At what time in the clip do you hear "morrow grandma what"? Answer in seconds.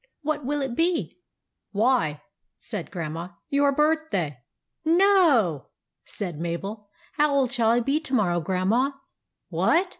8.15-9.89